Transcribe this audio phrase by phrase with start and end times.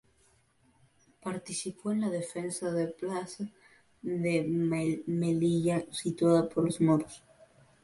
[1.21, 3.47] Participó en la defensa de la plaza
[4.01, 7.21] de Melilla sitiada por los moros.